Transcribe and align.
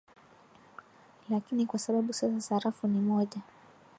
lakini 1.29 1.65
kwa 1.65 1.79
sababu 1.79 2.13
sasa 2.13 2.41
sarafu 2.41 2.87
ni 2.87 2.99
moja 2.99 3.41